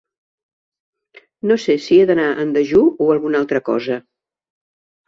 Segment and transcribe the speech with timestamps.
[1.51, 4.05] No sé si he d'anar en dejú o alguna altra cosa.